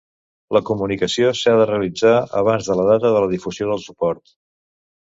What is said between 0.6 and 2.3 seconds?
comunicació s'ha de realitzar